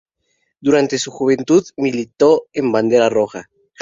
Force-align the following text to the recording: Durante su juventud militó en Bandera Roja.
Durante 0.61 0.97
su 0.97 1.11
juventud 1.11 1.63
militó 1.77 2.47
en 2.53 2.71
Bandera 2.71 3.07
Roja. 3.07 3.51